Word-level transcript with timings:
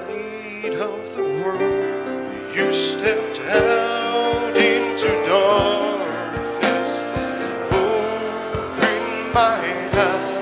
light 0.00 0.74
of 0.74 1.16
the 1.16 1.22
world, 1.42 2.54
you 2.54 2.70
stepped 2.70 3.40
out 3.40 4.56
into 4.56 5.08
darkness. 5.26 7.04
Open 7.72 9.32
my 9.32 9.58
eyes, 9.94 10.35